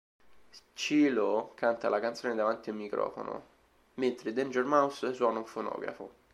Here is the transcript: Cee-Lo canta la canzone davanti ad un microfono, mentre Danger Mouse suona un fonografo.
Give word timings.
Cee-Lo 0.73 1.51
canta 1.53 1.87
la 1.87 1.99
canzone 1.99 2.33
davanti 2.33 2.69
ad 2.71 2.75
un 2.75 2.81
microfono, 2.81 3.45
mentre 3.97 4.33
Danger 4.33 4.63
Mouse 4.65 5.13
suona 5.13 5.37
un 5.37 5.45
fonografo. 5.45 6.13